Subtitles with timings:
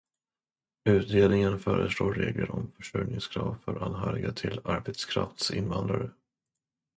[0.89, 6.11] Utredningen föreslår regler om försörjningskrav för anhöriga till arbetskraftsinvandrare.